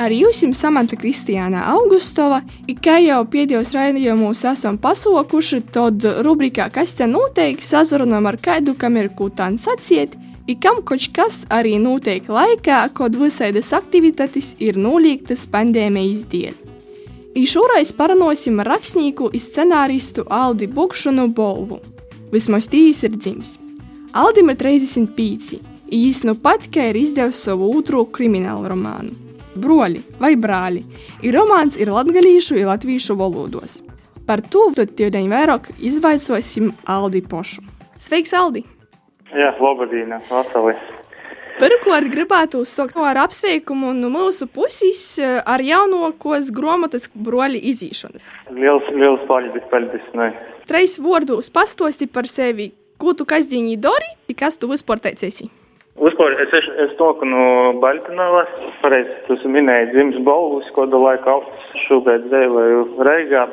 [0.03, 2.41] Ar jums Samanta Kristiāna Augustova,
[2.83, 8.99] kā jau pēdējos raidījumos esam pasokuši, tad rubrikā Kas te notiek, sazrunām ar kādu, kam
[8.99, 10.19] ir kūtāns atsiet,
[10.51, 16.61] i kam kaut kas arī notiek laikā, kad visādas aktivitātes ir nolīgtas pandēmijas dēļ.
[17.39, 21.85] I šoreiz parunāsim ar rakstnieku un scenāristu Aldi Bukšanu Bolvu.
[22.33, 23.59] Vismaz tīs ir dzimis.
[24.17, 29.13] Aldim ir 35, un viņš nu pat kā ir izdevis savu otro kriminālu romānu.
[29.53, 30.81] Broļi vai brāļi,
[31.29, 33.83] ir romāns ir latgalīšu un latviešu valodos.
[34.25, 37.67] Par to tad tiedeņ vairāk izvaicosim Aldi pošu.
[38.01, 38.65] Sveiks, Aldi!
[39.33, 40.77] Jā, labdien, vasarī.
[41.63, 48.19] Pirmkārt, gribētu sākt ar apsveikumu no mūsu puses ar jaunākos grāmatas broļi izīšanu.
[48.57, 50.09] Liels, liels paldies, paldies.
[50.19, 50.33] Ne.
[50.67, 55.47] Treis vārdos pastosti par sevi, ko tu kasdienī dari, kas tu vispār teicēsi.
[56.03, 57.45] Uzpār, es, es, es toku no
[57.79, 58.51] Baltinovas,
[58.83, 63.47] pareizi, tu minēji dzims balvus, kādu laiku augstus šobrīd dzīvoju Reigā.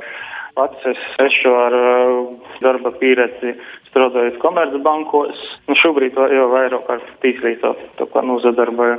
[0.59, 2.15] Pats es esmu ar uh,
[2.59, 3.53] darba pieredzi
[3.87, 5.39] strādājot komercbankos.
[5.69, 8.97] Nu, šobrīd jau vairāk ar tīslīto to kā nozadarboju.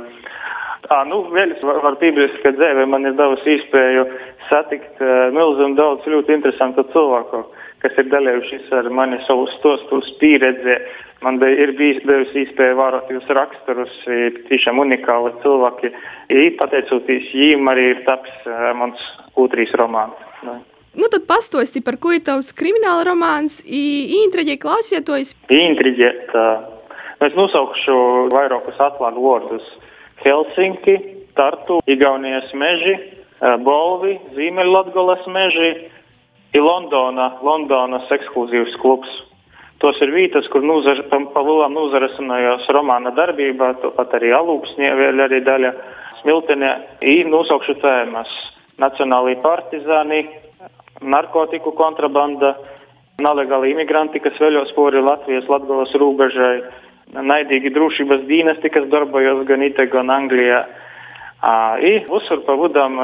[0.89, 4.07] À, nu, vēl es varu piebilst, ka dzīve man ir devusi iespēju
[4.47, 7.43] satikt uh, milzīgi daudz ļoti interesantu cilvēku,
[7.85, 10.79] kas ir dalījušies ar mani savus stostus pieredzi.
[11.21, 13.93] Man bija, ir bijis devusi iespēja vērot jūs raksturus,
[14.49, 15.93] tiešām unikāli cilvēki.
[16.33, 20.27] I, pateicoties viņiem, arī ir taps uh, mans otrs romāns.
[20.41, 20.57] Nu.
[20.91, 25.31] Nu, tad pastosti, par ko ir tavs krimināla romāns, īņķi klausieties.
[25.47, 26.43] Īņķi, nu,
[27.27, 27.95] es nosaukšu
[28.33, 29.71] vairākus atklātu vārdus.
[30.25, 30.97] Helsinki,
[31.37, 32.97] Tartu, Igaunijas meži,
[33.63, 35.71] Bolvi, Ziemeļlatgolas meži,
[36.51, 39.09] ir Londona, Londonas ekskluzīvs klubs.
[39.81, 45.23] Tos ir vietas, kur nūzar, pa, pa lielām nozarasinājās romāna darbībā, tāpat arī alūksnie vēl
[45.23, 45.71] arī daļa
[46.19, 46.75] smiltenē.
[47.01, 48.29] I nosaukšu tēmas
[48.81, 50.25] Nacionālī partizāni,
[51.01, 52.55] narkotiku kontrabanda,
[53.21, 56.55] nelegāli imigranti, kas veļos pori Latvijas Latgolas rūbežai,
[57.11, 60.63] naidīgi drošības dienesti, kas darbojas gan Ite, gan Anglijā.
[61.81, 62.97] I visur pa vidam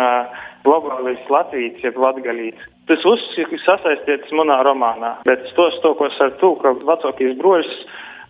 [0.66, 2.66] globālais Latvijas, jeb Latgalīts.
[2.88, 7.74] Tas viss ir sasaistīts manā romānā, bet tos tokos ar to, ka vecākais broļs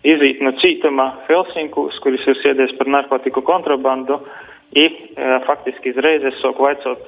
[0.08, 4.18] izīt no cietuma Helsinkus, kuris ir sēdies par narkotiku kontrabandu,
[4.74, 4.88] i
[5.46, 7.06] faktiski izreiz es sāku vaicot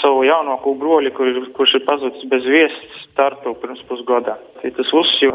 [0.00, 4.38] savu jaunāko broļi, kur, kurš ir pazudis bez viestas startu pirms pusgada.
[4.62, 4.92] Tas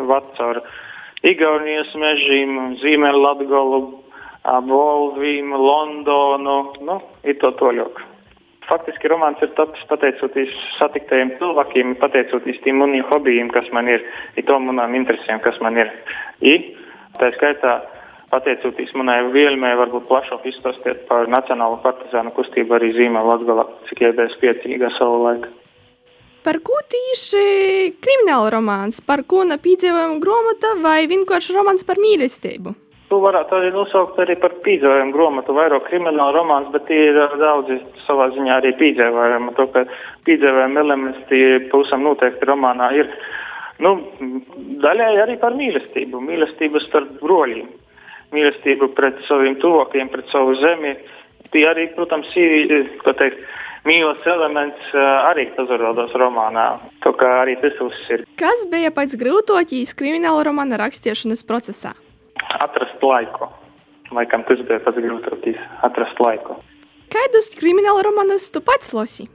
[0.10, 0.62] vats ar
[1.24, 3.80] Igaunijas mežiem, Zīmēlu Latgolu,
[4.44, 8.00] Bolvīm, Londonu, nu, ir to toļok.
[8.70, 14.06] Faktiski romāns ir tapis pateicoties satiktajiem cilvēkiem, pateicoties tiem maniem hobijiem, kas man ir,
[14.38, 15.90] ir to manām interesēm, kas man ir.
[16.46, 16.54] I,
[17.18, 17.80] tā skaitā,
[18.32, 24.38] pateicoties manai vielmē, varbūt plašāk izstāstīt par Nacionālo partizānu kustību arī zīmē Latgalā, cik iedēs
[24.42, 25.56] piecīgā savu laiku.
[26.44, 27.42] Par ko tieši
[28.00, 32.76] krimināla romāns, par ko piedzīvojumu grāmata vai vienkārši romāns par mīlestību?
[33.10, 37.80] To varētu arī nosaukt arī par pīdzējumu grāmatu, vairāk krimināla romāns, bet tie ir daudzi
[38.06, 39.54] savā ziņā arī pīdzēvājumi.
[39.58, 39.84] To, ka
[40.30, 41.42] pīdzēvājumi elementi
[41.72, 43.10] pavisam noteikti romānā ir.
[43.82, 43.96] Nu,
[44.84, 47.66] daļai arī par mīlestību, mīlestību starp broļiem,
[48.36, 50.96] mīlestību pret saviem tuvākiem, pret savu zemi.
[51.54, 53.42] Tie arī, protams, ir, ko teikt,
[53.88, 56.68] mīlas elements ā, arī uzrādās romānā.
[57.06, 58.26] To kā arī tas uzsver.
[58.40, 61.96] Kas bija pēc grūtoķīs krimināla romāna rakstīšanas procesā?
[62.60, 63.50] Atrast laiku.
[64.16, 66.58] Laikam tas bija pats grūtākais- atrast laiku.
[67.10, 69.28] Kādus krimināla romānus tu pats lasi?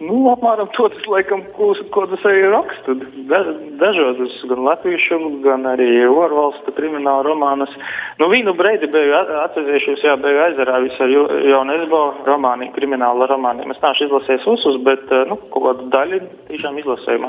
[0.00, 2.94] Nu, apmēram to tas, laikam, ko, ko tas arī raksta.
[3.28, 3.40] Da,
[3.82, 7.74] dažādus, gan latviešu, gan arī ārvalstu kriminālu romānus.
[8.20, 9.12] Nu, vienu brīdi biju
[9.44, 13.74] atcerējušies, jā, biju aizarāvis ar Jo- Jaunu Esbo romāniem, krimināla romāniem.
[13.76, 16.80] Es neesmu izlasījis visus, bet, eh, nu, kaut kādu daļu tiešām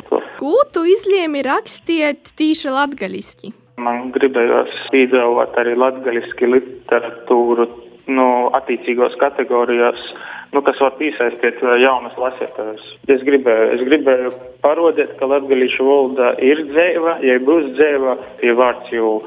[0.09, 0.21] to.
[0.39, 3.51] Ko tu izlēmi rakstīt tīši latgaliski?
[3.77, 7.67] Man gribējās piedāvāt arī latgaļiski literatūru,
[8.17, 10.01] nu, attiecīgos kategorijās,
[10.53, 12.85] nu, kas var piesaistīt eh, jaunas lasītājus.
[13.11, 14.33] Es gribēju, es gribēju
[14.63, 19.19] parodēt, ka latgaļīšu valoda ir dzēva, ja būs dzēva, tie vārds jau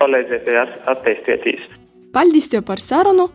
[0.00, 1.68] palīdzēt at- attīstīties.
[2.14, 3.28] Paldies tev par sarunu!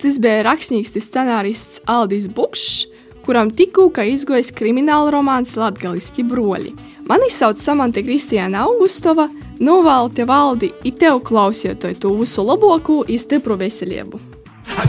[0.00, 2.86] Tas bija rakstnieks scenārists Aldis Bukšs,
[3.24, 6.74] kuram tikko izgājis krimināla romāns Latvijas broļi.
[7.08, 13.56] Mani sauc Samanta Kristiāna Augustova, novēlu te valdi, it tev klausītāju to visu labāko, stipru
[13.58, 14.20] veselību.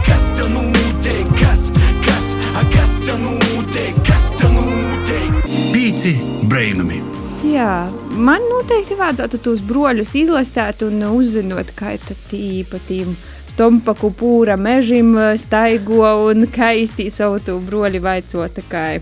[0.05, 1.27] Kas tev notiek?
[1.39, 1.71] Kas,
[2.05, 2.35] kas,
[2.73, 3.97] kas tev notiek?
[4.05, 5.41] Kas tev notiek?
[5.73, 6.13] Pīci
[6.49, 7.01] brainami.
[7.41, 7.89] Jā,
[8.21, 11.95] man noteikti vajadzētu tos broļus izlasīt un uzzināt, kā
[12.29, 13.15] tie pa tiem
[13.61, 16.01] stompaku pūra mežiem staigo
[16.31, 18.57] un kā īsti savu to broļi vaicot.
[18.69, 19.01] kā-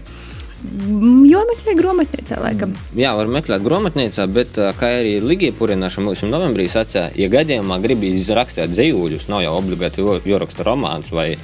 [0.59, 2.73] Jo meklē grāmatnīcā, laikam.
[2.91, 7.77] Jā, var meklēt grāmatnīcā, bet ā, kā arī Ligija Purināša mums novembrī sacīja, ja gadījumā
[7.79, 11.37] gribi izrakstīt dzīvuļus, nav jau obligāti jāraksta romāns vai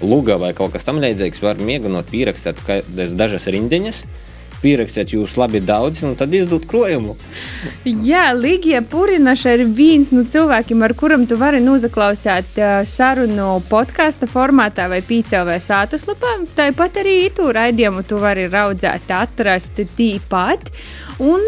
[0.00, 2.62] luga vai kaut kas tamlīdzīgs, var mēģināt pierakstīt
[3.16, 4.04] dažas rindiņas,
[4.62, 7.16] pierakstīt jūs labi daudz un tad izdot krojumu.
[7.84, 14.28] Jā, Ligija Purinaša ir viens no cilvēkiem, ar kuriem tu vari noklausīt uh, sarunu podkāstu
[14.30, 16.36] formātā vai pīcēlē sātaslapā.
[16.56, 20.70] Tāpat arī tu raidījumu tu vari raudzēt, atrast tīpat.
[21.20, 21.42] Un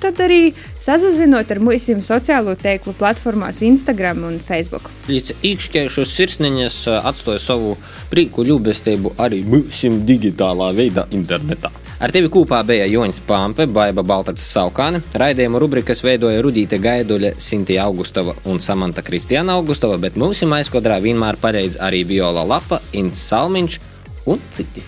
[0.00, 4.88] tad arī sazinot ar mūsu sociālo tīklu platformās Instagram un Facebook.
[5.10, 7.74] Līdz īkšķējušas sirsniņas ā, atstāja savu
[8.08, 11.72] prieku ļubestību arī mūsim digitālā veidā internetā.
[11.98, 15.00] Ar tevi kopā bija Joņš Pampe, Baiva Baltacis Saukāne.
[15.18, 21.40] Raidījuma rubrikas veidoja Rudīte Gaiduļa, Sintīna Augustova un Samanta Kristiāna Augustova, bet mūsu aizkodrā vienmēr
[21.42, 23.78] pareizi arī Viola Lapa, Ints Salmiņš
[24.30, 24.84] un citi.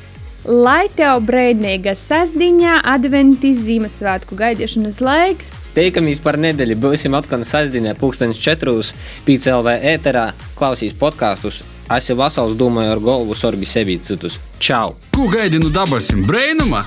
[0.46, 6.78] Lai tev brīvdienas sastāvdaļā, adventis Ziemassvētku gaidīšanas laiks, Teikamies par nedēļu.
[6.78, 8.94] Būsim atkal sastāvdaļā, pūkstens četros,
[9.26, 11.64] PCLV ēterā, klausīs podkāstus.
[11.90, 14.38] Esi vasals, domāju, ar galvu sorbi sevi citus.
[14.62, 14.94] Čau!
[15.10, 16.22] Ko gaidi no dabasim?
[16.22, 16.86] Brainuma?